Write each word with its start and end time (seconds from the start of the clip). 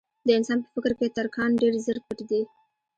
د 0.27 0.29
انسان 0.37 0.57
په 0.61 0.69
فکر 0.73 0.91
کې 0.99 1.07
تر 1.17 1.27
کان 1.35 1.49
ډېر 1.61 1.73
زر 1.85 1.97
پټ 2.05 2.19
دي. 2.29 2.41